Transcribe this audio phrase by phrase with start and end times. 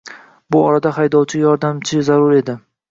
[0.55, 2.63] Bu orada haydovchiga yordamchi zarur edi